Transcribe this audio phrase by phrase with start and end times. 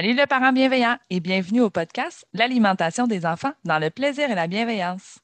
[0.00, 4.36] Salut le parent bienveillant et bienvenue au podcast L'alimentation des enfants dans le plaisir et
[4.36, 5.18] la bienveillance.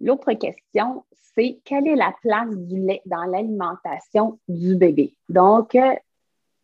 [0.00, 1.02] L'autre question,
[1.34, 5.16] c'est quelle est la place du lait dans l'alimentation du bébé?
[5.28, 5.96] Donc, euh,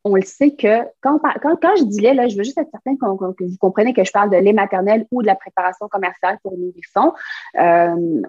[0.05, 2.97] on le sait que quand, quand, je dis lait, là, je veux juste être certaine
[2.97, 3.07] que
[3.45, 7.13] vous comprenez que je parle de lait maternel ou de la préparation commerciale pour nourrissons.
[7.57, 8.23] Euh,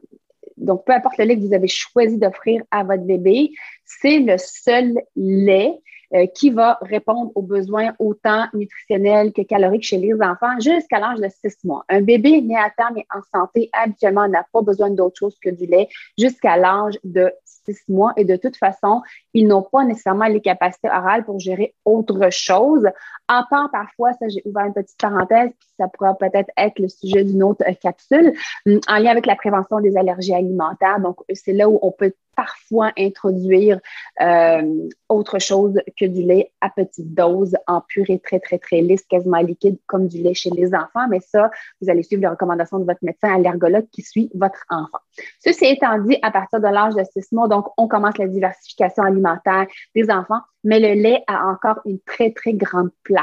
[0.57, 3.51] donc, peu importe le lait que vous avez choisi d'offrir à votre bébé,
[3.85, 5.79] c'est le seul lait
[6.15, 11.19] euh, qui va répondre aux besoins autant nutritionnels que caloriques chez les enfants jusqu'à l'âge
[11.19, 11.85] de six mois.
[11.87, 15.49] Un bébé né à terme et en santé, habituellement, n'a pas besoin d'autre chose que
[15.49, 15.87] du lait
[16.17, 18.13] jusqu'à l'âge de six mois.
[18.17, 19.01] Et de toute façon,
[19.33, 22.87] ils n'ont pas nécessairement les capacités orales pour gérer autre chose.
[23.29, 26.89] En part, parfois, ça, j'ai ouvert une petite parenthèse, puis ça pourra peut-être être le
[26.89, 28.33] sujet d'une autre euh, capsule,
[28.65, 30.99] hum, en lien avec la prévention des allergies alimentaires.
[30.99, 33.79] Donc, c'est là où on peut parfois introduire
[34.21, 39.03] euh, autre chose que du lait à petite dose en purée très, très, très lisse,
[39.03, 41.07] quasiment liquide, comme du lait chez les enfants.
[41.09, 41.51] Mais ça,
[41.81, 44.99] vous allez suivre les recommandations de votre médecin allergologue qui suit votre enfant.
[45.43, 49.03] Ceci étant dit, à partir de l'âge de six mois, donc, on commence la diversification
[49.03, 53.18] alimentaire des enfants, mais le lait a encore une très, très grande place.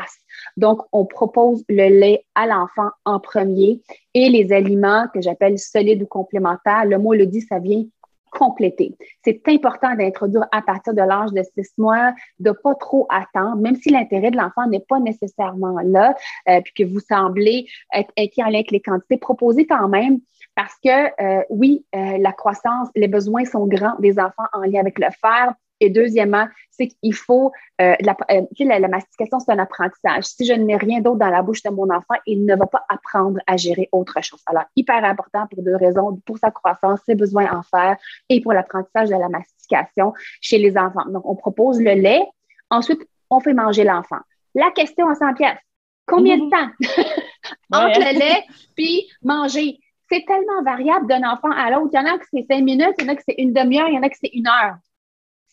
[0.56, 3.80] Donc, on propose le lait à l'enfant en premier
[4.14, 6.84] et les aliments que j'appelle solides ou complémentaires.
[6.84, 7.84] Le mot le dit, ça vient
[8.30, 8.94] compléter.
[9.24, 13.76] C'est important d'introduire à partir de l'âge de six mois, de pas trop attendre, même
[13.76, 16.14] si l'intérêt de l'enfant n'est pas nécessairement là,
[16.48, 20.20] euh, puis que vous semblez être inquiet en lien avec les quantités, proposez quand même
[20.54, 24.80] parce que euh, oui, euh, la croissance, les besoins sont grands des enfants en lien
[24.80, 26.46] avec le fer, et deuxièmement,
[26.76, 30.24] c'est qu'il faut, euh, la, euh, la, mastication, c'est un apprentissage.
[30.24, 32.66] Si je ne mets rien d'autre dans la bouche de mon enfant, il ne va
[32.66, 34.40] pas apprendre à gérer autre chose.
[34.46, 37.96] Alors, hyper important pour deux raisons, pour sa croissance, ses besoins en fer
[38.28, 41.06] et pour l'apprentissage de la mastication chez les enfants.
[41.08, 42.26] Donc, on propose le lait.
[42.70, 44.20] Ensuite, on fait manger l'enfant.
[44.54, 45.58] La question à 100 pièces,
[46.06, 46.50] combien de mhm.
[46.50, 46.70] temps?
[47.72, 48.44] Entre le lait
[48.76, 49.78] puis manger?
[50.10, 51.90] C'est tellement variable d'un enfant à l'autre.
[51.92, 53.52] Il y en a que c'est cinq minutes, il y en a que c'est une
[53.52, 54.76] demi-heure, il y en a que c'est une heure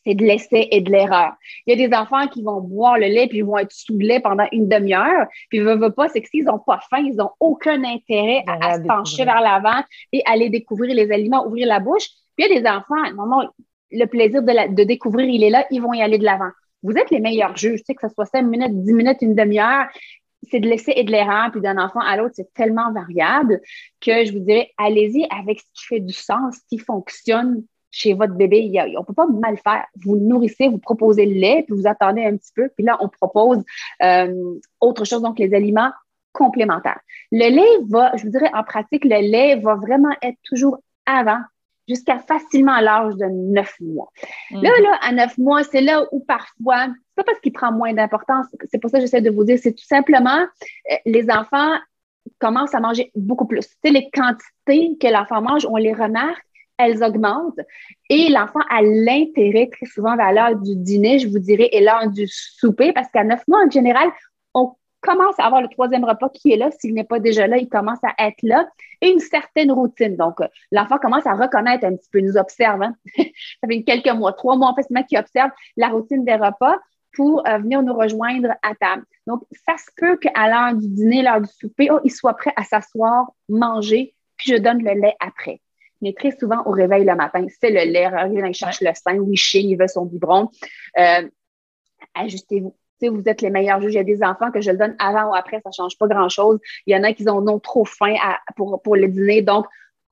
[0.06, 1.34] c'est de l'essai et de l'erreur.
[1.66, 3.98] Il y a des enfants qui vont boire le lait puis ils vont être sous
[3.98, 5.28] le lait pendant une demi-heure.
[5.50, 8.76] Puis ne veulent pas, c'est que s'ils n'ont pas faim, ils n'ont aucun intérêt à,
[8.76, 12.08] se pencher vers l'avant et aller découvrir les aliments, ouvrir la bouche.
[12.36, 13.50] Puis il y a des enfants, non, non,
[13.92, 16.50] le plaisir de, de découvrir, il est là, ils vont y aller de l'avant.
[16.82, 19.36] Vous êtes les meilleurs juges, tu sais, que ce soit 5 minutes, 10 minutes, une
[19.36, 19.88] demi-heure,
[20.52, 23.62] c'est de l'essai et de l'erreur, puis d'un enfant à l'autre, c'est tellement variable
[24.02, 27.64] que je vous dirais, allez-y avec ce qui fait du sens, ce qui fonctionne
[27.94, 29.86] chez votre bébé, on ne peut pas mal faire.
[30.04, 32.98] Vous le nourrissez, vous proposez le lait, puis vous attendez un petit peu, puis là,
[33.00, 33.64] on propose
[34.02, 35.92] euh, autre chose, donc les aliments
[36.32, 37.00] complémentaires.
[37.32, 41.40] Le lait va, je vous dirais en pratique, le lait va vraiment être toujours avant,
[41.88, 44.10] jusqu'à facilement l'âge de neuf mois.
[44.52, 44.84] Là, mhm.
[44.84, 48.48] là, à neuf mois, c'est là où parfois, c'est pas parce qu'il prend moins d'importance,
[48.72, 50.40] c'est pour ça que j'essaie de vous dire, c'est tout simplement,
[50.92, 51.78] euh, les enfants
[52.40, 53.68] commencent à manger beaucoup plus.
[53.84, 56.44] Tu les quantités que l'enfant mange, on les remarque,
[56.78, 57.60] elles augmentent
[58.10, 62.10] et l'enfant a l'intérêt très souvent vers l'heure du dîner, je vous dirais, et l'heure
[62.10, 64.10] du souper, parce qu'à neuf mois, en général,
[64.54, 66.72] on commence à avoir le troisième repas qui est là.
[66.72, 68.68] S'il n'est pas déjà là, il commence à être là.
[69.02, 70.16] Et une certaine routine.
[70.16, 70.40] Donc,
[70.72, 72.82] l'enfant commence à reconnaître un petit peu, nous observe.
[72.82, 72.96] Hein.
[73.18, 76.78] Ça fait quelques mois, trois mois en fait, qui observe la routine des repas
[77.16, 79.04] pour euh, venir nous rejoindre à table.
[79.28, 82.54] Donc, ça se peut qu'à l'heure du dîner, l'heure du souper, oh, il soit prêt
[82.56, 85.62] à s'asseoir, manger, puis je donne le lait après
[86.04, 88.10] mais très souvent au réveil le matin, c'est le lait.
[88.32, 90.50] Il cherche le sein, wishing, il veut son biberon.
[91.00, 91.28] Euh,
[92.14, 92.76] ajustez-vous.
[93.02, 93.94] vous êtes les meilleurs juges.
[93.94, 95.98] Il y a des enfants que je le donne avant ou après, ça ne change
[95.98, 96.60] pas grand-chose.
[96.86, 98.16] Il y en a qui ont non trop faim
[98.58, 99.42] pour, pour le dîner.
[99.42, 99.66] Donc,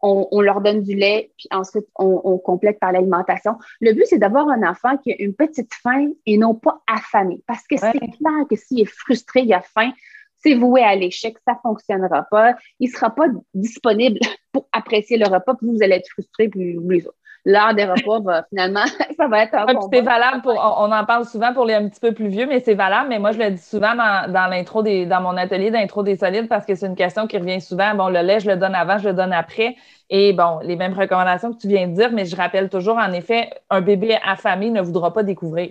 [0.03, 3.57] on, leur donne du lait, puis ensuite, on, complète par l'alimentation.
[3.81, 7.43] Le but, c'est d'avoir un enfant qui a une petite faim et non pas affamé.
[7.45, 9.91] Parce que c'est clair que s'il est frustré, il a faim,
[10.39, 12.55] c'est voué à l'échec, ça ne fonctionnera pas.
[12.79, 14.19] Il ne sera pas disponible
[14.51, 18.43] pour apprécier le repas, puis vous allez être frustré, puis les autres l'heure des repas,
[18.49, 18.85] finalement,
[19.17, 21.87] ça va être un ouais, C'est valable pour, on, en parle souvent pour les un
[21.87, 23.09] petit peu plus vieux, mais c'est valable.
[23.09, 26.15] Mais moi, je le dis souvent dans, dans l'intro des, dans mon atelier d'intro des
[26.15, 27.95] solides parce que c'est une question qui revient souvent.
[27.95, 29.75] Bon, le lait, je le donne avant, je le donne après.
[30.09, 33.11] Et bon, les mêmes recommandations que tu viens de dire, mais je rappelle toujours, en
[33.13, 35.69] effet, un bébé affamé ne voudra pas découvrir.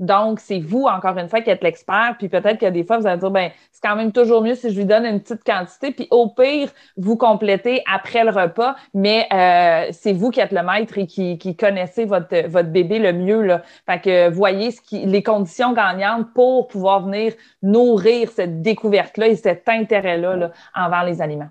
[0.00, 2.16] Donc, c'est vous, encore une fois, qui êtes l'expert.
[2.18, 4.70] Puis peut-être que des fois, vous allez dire, ben, c'est quand même toujours mieux si
[4.70, 5.92] je lui donne une petite quantité.
[5.92, 8.74] Puis au pire, vous complétez après le repas.
[8.94, 12.98] Mais euh, c'est vous qui êtes le maître et qui, qui connaissez votre, votre bébé
[12.98, 13.42] le mieux.
[13.42, 13.62] Là.
[13.86, 19.36] Fait que voyez ce qui, les conditions gagnantes pour pouvoir venir nourrir cette découverte-là et
[19.36, 21.50] cet intérêt-là là, envers les aliments.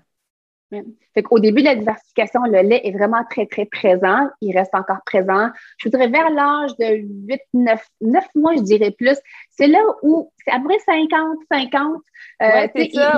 [0.70, 4.28] Fait Au début de la diversification, le lait est vraiment très, très présent.
[4.40, 5.48] Il reste encore présent.
[5.78, 9.18] Je voudrais vers l'âge de 8, 9, 9 mois, je dirais plus.
[9.50, 11.96] C'est là où c'est à peu près 50, 50.
[12.42, 12.66] Euh,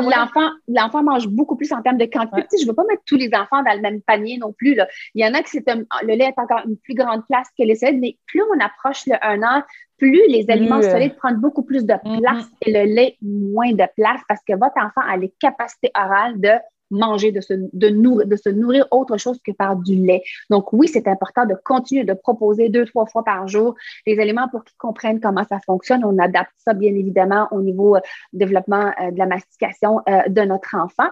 [0.03, 2.57] l'enfant, l'enfant mange beaucoup plus en termes de quantité.
[2.59, 4.75] Je ne veux pas mettre tous les enfants dans le même panier non plus.
[4.75, 4.89] Là.
[5.15, 7.77] Il y en a qui le lait est encore une plus grande place que les
[7.77, 9.63] solides, mais plus on approche le 1 an,
[9.99, 12.21] plus les aliments euh, solides prennent beaucoup plus de mm-hmm.
[12.21, 16.41] place et le lait moins de place parce que votre enfant a les capacités orales
[16.41, 16.51] de
[16.93, 20.23] manger, de se, de, nourrir, de se nourrir autre chose que par du lait.
[20.51, 23.75] Donc oui, c'est important de continuer de proposer deux, trois fois par jour
[24.07, 26.05] les aliments pour qu'ils comprennent comment ça fonctionne.
[26.05, 28.01] On adapte ça bien évidemment au niveau euh,
[28.33, 31.09] développement euh, de la mastication euh, de notre enfant.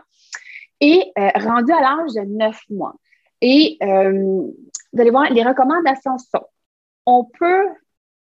[0.82, 2.94] Et rendu à l'âge de neuf mois.
[3.42, 4.54] Et vous
[4.98, 6.46] allez voir, les recommandations sont,
[7.04, 7.66] on peut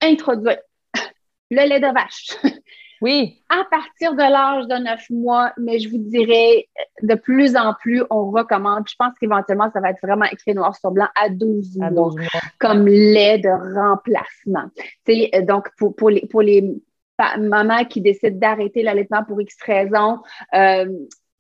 [0.02, 0.58] introduire
[1.52, 2.59] le lait de vache,
[3.02, 3.42] Oui.
[3.50, 6.68] À partir de l'âge de 9 mois, mais je vous dirais,
[7.02, 8.88] de plus en plus, on recommande.
[8.90, 12.12] Je pense qu'éventuellement, ça va être vraiment écrit noir sur blanc à 12, mois,
[12.60, 14.70] comme lait de remplacement.
[15.10, 16.76] Euh, donc, pour, pour, les, pour les
[17.38, 20.20] mamans qui décident d'arrêter l'allaitement pour X raisons,
[20.54, 20.86] euh,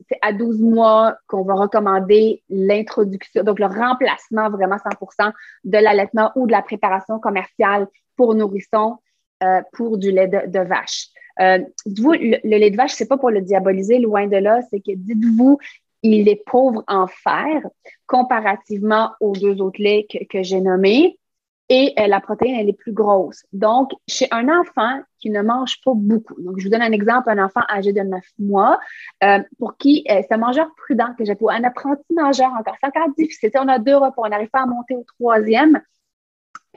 [0.09, 5.33] c'est à 12 mois qu'on va recommander l'introduction, donc le remplacement vraiment 100%
[5.65, 7.85] de l'allaitement ou de la préparation commerciale
[8.15, 8.97] pour nourrissons
[9.43, 11.08] euh, pour du lait de vache.
[11.39, 14.79] Euh, dites-vous, le, lait de vache, c'est pas pour le diaboliser, loin de là, c'est
[14.79, 15.57] que dites-vous,
[16.03, 17.61] il est pauvre en fer
[18.07, 21.17] comparativement aux deux autres laits que, j'ai nommés.
[21.71, 23.45] Et euh, la protéine, elle est plus grosse.
[23.53, 27.29] Donc, chez un enfant qui ne mange pas beaucoup, donc je vous donne un exemple,
[27.29, 28.79] un enfant âgé de 9 mois,
[29.23, 32.87] euh, pour qui c'est un mangeur prudent que j'ai pour un apprenti mangeur encore, c'est
[32.87, 33.51] encore difficile.
[33.55, 35.79] On a deux repas, on n'arrive pas à monter au troisième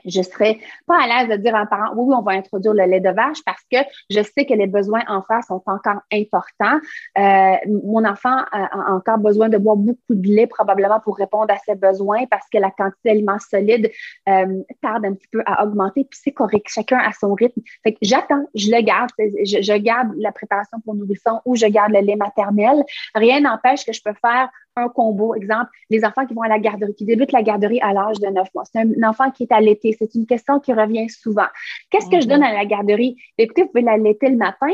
[0.05, 2.73] je serais pas à l'aise de dire à un parent, oui, oui, on va introduire
[2.73, 3.77] le lait de vache parce que
[4.09, 6.79] je sais que les besoins en fer sont encore importants.
[7.17, 11.57] Euh, mon enfant a encore besoin de boire beaucoup de lait probablement pour répondre à
[11.57, 13.91] ses besoins parce que la quantité d'aliments solides
[14.29, 16.05] euh, tarde un petit peu à augmenter.
[16.09, 17.61] Puis c'est correct, chacun à son rythme.
[17.83, 21.65] Fait que j'attends, je le garde, je, je garde la préparation pour nourrisson ou je
[21.65, 22.83] garde le lait maternel.
[23.15, 25.35] Rien n'empêche que je peux faire un combo.
[25.35, 28.27] Exemple, les enfants qui vont à la garderie, qui débutent la garderie à l'âge de
[28.27, 28.63] 9 mois.
[28.65, 29.95] C'est un enfant qui est allaité.
[29.97, 31.47] C'est une question qui revient souvent.
[31.89, 32.47] Qu'est-ce que je donne mhm.
[32.47, 33.17] à la garderie?
[33.37, 34.67] Écoutez, vous pouvez l'allaiter le matin,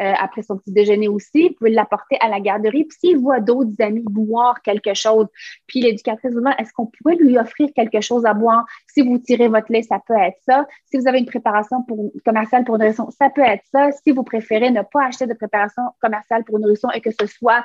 [0.00, 1.48] euh, après son petit déjeuner aussi.
[1.48, 2.84] Vous pouvez l'apporter à la garderie.
[2.84, 5.26] Puis s'il voit d'autres amis boire quelque chose,
[5.66, 8.64] puis l'éducatrice vous demande, est-ce qu'on pourrait lui offrir quelque chose à boire?
[8.86, 10.66] Si vous tirez votre lait, ça peut être ça.
[10.86, 13.90] Si vous avez une préparation pour, commerciale pour nourrisson, ça peut être ça.
[14.04, 17.64] Si vous préférez ne pas acheter de préparation commerciale pour nourrisson et que ce soit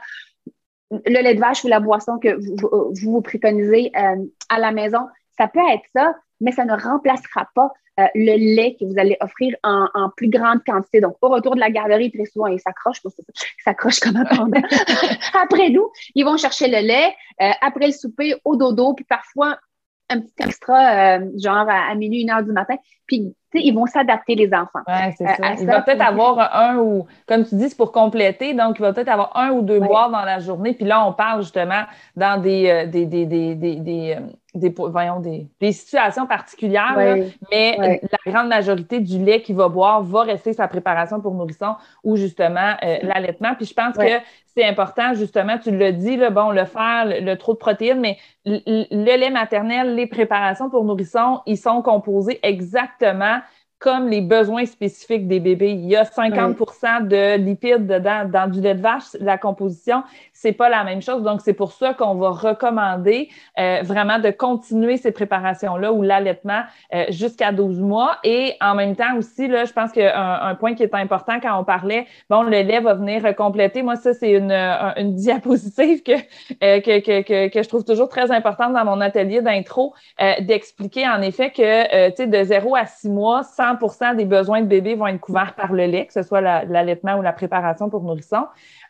[1.05, 4.99] le lait de vache ou la boisson que vous vous, préconisez euh, à la maison,
[5.37, 9.17] ça peut être ça, mais ça ne remplacera pas euh, le lait que vous allez
[9.21, 10.99] offrir en, plus grande quantité.
[10.99, 14.59] Donc, au retour de la garderie, très souvent, ils s'accrochent, ils s'accrochent comme un panda.
[15.41, 17.15] après nous, ils vont chercher le lait.
[17.41, 19.59] Euh, après le souper, au dodo, puis parfois,
[20.13, 22.75] un petit extra, genre à, minuit, une heure du matin.
[23.07, 24.79] Puis, ils vont s'adapter, les enfants.
[24.87, 25.53] Oui, c'est ça.
[25.59, 28.53] Il va peut-être avoir un ou, comme tu dis, c'est pour compléter.
[28.53, 30.73] Donc, il va peut-être avoir un ou deux boires dans la journée.
[30.73, 31.83] Puis là, on parle justement
[32.15, 34.17] dans des, des, des, des,
[34.53, 36.95] des voyons, des, des situations particulières,
[37.51, 41.75] mais la grande majorité du lait qu'il va boire va rester sa préparation pour nourrisson
[42.03, 43.55] ou justement l'allaitement.
[43.55, 44.19] Puis je pense que
[44.55, 48.17] c'est important, justement, tu le dis, là, bon, le fer, le, trop de protéines, mais
[48.45, 53.39] le, lait maternel, les préparations pour nourrisson, ils sont composés exactement
[53.83, 55.71] comme les besoins spécifiques des bébés.
[55.71, 60.53] Il y a 50% de lipides dedans, dans du lait de vache, la composition, c'est
[60.53, 61.21] pas la même chose.
[61.21, 63.27] Donc, c'est pour ça qu'on va recommander
[63.59, 66.61] euh, vraiment de continuer ces préparations-là ou l'allaitement
[66.93, 68.19] euh, jusqu'à 12 mois.
[68.23, 71.59] Et en même temps aussi, là, je pense qu'un un point qui est important quand
[71.59, 73.83] on parlait, bon, le lait va venir compléter.
[73.83, 76.13] Moi, ça, c'est une, une diapositive que,
[76.63, 79.93] euh, que, que, que, je trouve toujours très importante dans mon atelier d'intro,
[80.39, 83.43] d'expliquer en effet que, tu sais, de 0 à 6 mois,
[83.81, 87.15] 100 des besoins de bébé vont être couverts par le lait, que ce soit l'allaitement
[87.15, 88.45] ou la préparation pour nourrisson.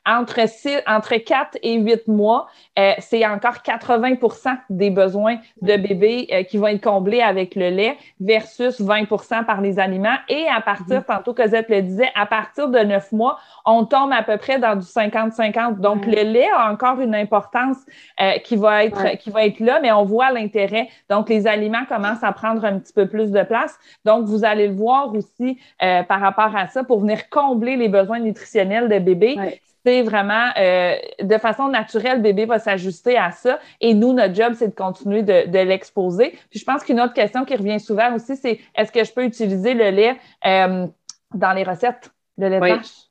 [0.06, 0.42] Entre,
[0.86, 2.48] entre 4 et 8 mois,
[2.78, 7.70] euh, c'est encore 80% des besoins de bébé euh, qui vont être comblés avec le
[7.70, 10.18] lait versus 20% par les aliments.
[10.28, 11.06] Et à partir, mm-hmm.
[11.06, 14.76] tantôt Cosette le disait, à partir de 9 mois, on tombe à peu près dans
[14.76, 15.80] du 50-50.
[15.80, 17.78] Donc, le lait a encore une importance
[18.20, 20.90] euh, qui, va être, qui va être là, mais on voit l'intérêt.
[21.10, 23.78] Donc, les aliments commencent à prendre un petit peu plus de place.
[24.04, 28.20] Donc, vous allez le voir aussi par rapport à ça pour venir combler les besoins
[28.20, 33.60] nutritionnels de bébé c'est vraiment euh, de façon naturelle, le bébé va s'ajuster à ça.
[33.82, 36.32] Et nous, notre job, c'est de continuer de, l'exposer.
[36.50, 39.24] Puis je pense qu'une autre question qui revient souvent aussi, c'est est-ce que je peux
[39.24, 40.88] utiliser le lait euh,
[41.34, 43.10] dans les recettes, de lait de vache?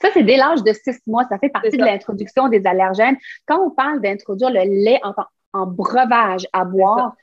[0.00, 1.24] Ça, c'est dès l'âge de six mois.
[1.28, 3.16] Ça fait partie de l'introduction des allergènes.
[3.46, 5.12] Quand on parle d'introduire le lait en,
[5.52, 7.14] en breuvage à boire,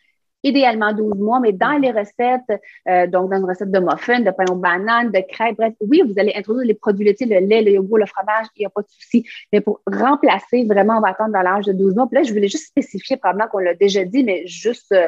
[0.45, 4.31] idéalement 12 mois, mais dans les recettes, euh, donc dans une recette de muffins, de
[4.31, 7.63] pain aux bananes, de crêpes, bref, oui, vous allez introduire les produits laitiers, le lait,
[7.63, 9.25] le yogourt, le fromage, il n'y a pas de souci.
[9.51, 12.07] Mais pour remplacer, vraiment, on va attendre dans l'âge de 12 mois.
[12.07, 15.07] Puis là, je voulais juste spécifier, probablement qu'on l'a déjà dit, mais juste euh,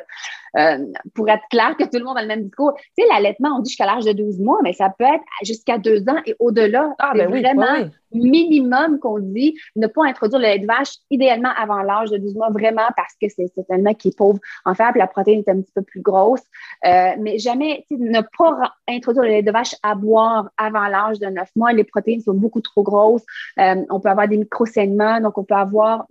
[0.57, 2.73] euh, pour être clair que tout le monde a le même discours.
[2.97, 5.77] Tu sais, l'allaitement, on dit jusqu'à l'âge de 12 mois, mais ça peut être jusqu'à
[5.77, 6.93] deux ans et au-delà.
[6.99, 11.51] Ah, c'est ben vraiment minimum qu'on dit ne pas introduire le lait de vache idéalement
[11.57, 14.89] avant l'âge de 12 mois, vraiment parce que c'est un qui est pauvre en fer,
[14.91, 16.41] puis la protéine est un petit peu plus grosse.
[16.85, 21.27] Euh, mais jamais, ne pas introduire le lait de vache à boire avant l'âge de
[21.27, 21.73] 9 mois.
[21.73, 23.23] Les protéines sont beaucoup trop grosses.
[23.59, 26.05] Euh, on peut avoir des micro-saignements, donc on peut avoir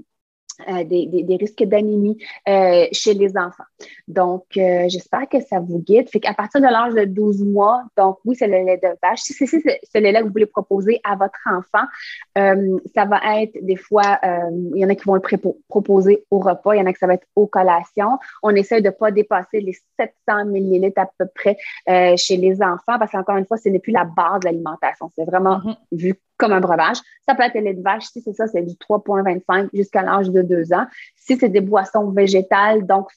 [0.68, 2.16] euh, des, des, risques d'anémie
[2.48, 3.64] euh, chez les enfants.
[4.08, 6.08] Donc, euh, j'espère que ça vous guide.
[6.08, 9.20] Fait qu'à partir de l'âge de 12 mois, donc oui, c'est le lait de vache.
[9.20, 11.86] Si c'est ce lait-là que vous voulez proposer à votre enfant,
[12.34, 16.74] ça va être des fois, il y en a qui vont le proposer au repas,
[16.74, 18.18] il y en a qui ça va être aux collations.
[18.42, 21.58] On essaie de ne pas dépasser les 700 millilitres à peu près
[22.16, 25.10] chez les enfants parce qu'encore une fois, ce n'est plus la base de l'alimentation.
[25.14, 25.76] C'est vraiment mm-hmm.
[25.92, 26.98] vu comme un breuvage.
[27.26, 28.04] Ça peut être le lait de vache.
[28.04, 30.86] Si c'est ça, c'est du 3,25 jusqu'à l'âge de 2 ans.
[31.16, 33.08] Si c'est des boissons végétales, donc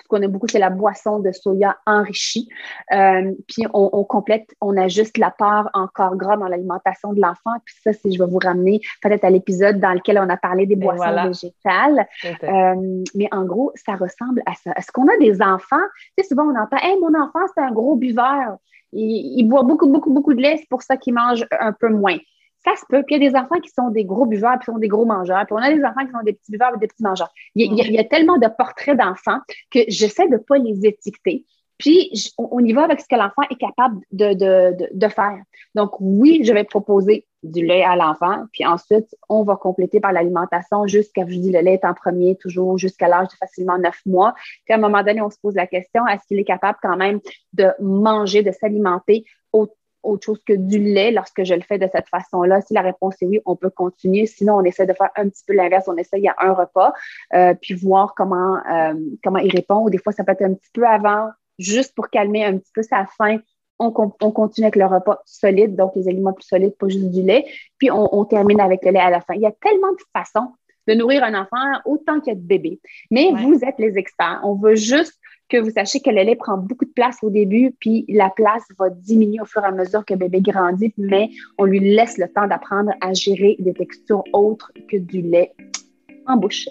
[0.00, 2.48] ce qu'on aime beaucoup, c'est la boisson de soya enrichie.
[2.92, 7.58] Euh, puis on, complète, on ajuste la part encore gras dans l'alimentation de l'enfant.
[7.64, 10.66] Puis ça, si je vais vous ramener peut-être à l'épisode dans lequel on a parlé
[10.66, 12.06] des boissons végétales.
[12.24, 14.72] Euh, mais en gros, ça ressemble à ça.
[14.76, 15.76] Est-ce qu'on a des enfants?
[16.16, 18.56] Tu sais, souvent on entend Hey, mon enfant, c'est un gros buveur.
[18.92, 21.88] Il, il, boit beaucoup, beaucoup, beaucoup de lait, c'est pour ça qu'il mange un peu
[21.88, 22.18] moins
[22.64, 23.02] ça se peut.
[23.02, 25.04] Puis il y a des enfants qui sont des gros buveurs, puis sont des gros
[25.04, 25.44] mangeurs.
[25.46, 27.30] Puis on a des enfants qui sont des petits buveurs des petits mangeurs.
[27.54, 29.40] Il y, a, tellement de portraits d'enfants
[29.70, 31.44] que j'essaie de ne pas les étiqueter.
[31.78, 35.36] Puis, on, y va avec ce que l'enfant est capable de, de, de, faire.
[35.74, 40.12] Donc, oui, je vais proposer du lait à l'enfant, puis ensuite, on va compléter par
[40.12, 44.00] l'alimentation jusqu'à, je dis, le lait est en premier, toujours jusqu'à l'âge de facilement neuf
[44.06, 44.32] mois.
[44.64, 46.96] Puis, à un moment donné, on se pose la question, est-ce qu'il est capable quand
[46.96, 47.18] même
[47.52, 49.66] de manger, de s'alimenter au
[50.02, 52.60] autre chose que du lait lorsque je le fais de cette façon-là?
[52.60, 54.26] Si la réponse est oui, on peut continuer.
[54.26, 55.86] Sinon, on essaie de faire un petit peu l'inverse.
[55.88, 56.92] On essaie, il y a un repas,
[57.34, 59.84] euh, puis voir comment, euh, comment il répond.
[59.84, 61.28] Ou des fois, ça peut être un petit peu avant,
[61.58, 63.38] juste pour calmer un petit peu sa faim.
[63.78, 67.22] On, on continue avec le repas solide, donc les aliments plus solides, pas juste du
[67.22, 67.44] lait.
[67.78, 69.34] Puis on, on termine avec le lait à la fin.
[69.34, 70.52] Il y a tellement de façons
[70.88, 72.80] de nourrir un enfant autant qu'il y a de bébés.
[73.10, 74.40] Mais vous êtes les experts.
[74.44, 75.18] On veut juste
[75.52, 78.64] que vous sachiez que le lait prend beaucoup de place au début, puis la place
[78.78, 81.28] va diminuer au fur et à mesure que bébé grandit, mais
[81.58, 85.52] on lui laisse le temps d'apprendre à gérer des textures autres que du lait
[86.26, 86.68] en bouche.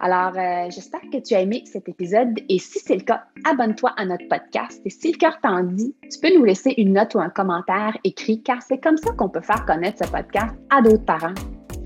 [0.00, 3.94] Alors, euh, j'espère que tu as aimé cet épisode et si c'est le cas, abonne-toi
[3.96, 7.14] à notre podcast et si le cœur t'en dit, tu peux nous laisser une note
[7.14, 10.82] ou un commentaire écrit car c'est comme ça qu'on peut faire connaître ce podcast à
[10.82, 11.34] d'autres parents,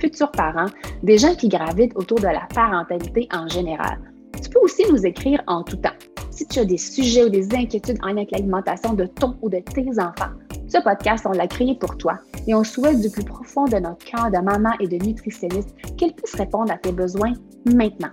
[0.00, 0.71] futurs parents,
[1.02, 3.99] des gens qui gravitent autour de la parentalité en général.
[4.42, 5.90] Tu peux aussi nous écrire en tout temps.
[6.30, 9.50] Si tu as des sujets ou des inquiétudes en lien avec l'alimentation de ton ou
[9.50, 10.32] de tes enfants,
[10.68, 12.14] ce podcast, on l'a créé pour toi
[12.46, 16.14] et on souhaite du plus profond de notre cœur de maman et de nutritionniste qu'elle
[16.14, 17.32] puisse répondre à tes besoins
[17.66, 18.10] maintenant.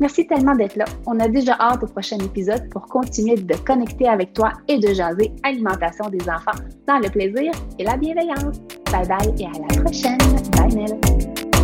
[0.00, 0.84] Merci tellement d'être là.
[1.06, 4.92] On a déjà hâte au prochain épisode pour continuer de connecter avec toi et de
[4.92, 8.58] jaser alimentation des enfants dans le plaisir et la bienveillance.
[8.92, 10.18] Bye bye et à la prochaine.
[10.56, 11.00] Bye Nell.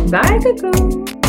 [0.09, 1.22] Bye Coco.